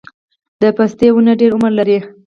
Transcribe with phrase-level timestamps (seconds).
[0.61, 1.97] د پستې ونه ډیر عمر لري؟